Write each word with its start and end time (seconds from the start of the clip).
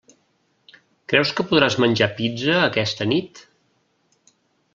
Creus 1.13 1.33
que 1.39 1.45
podràs 1.51 1.77
menjar 1.85 2.09
pizza 2.21 2.57
aquesta 2.71 3.09
nit? 3.13 3.45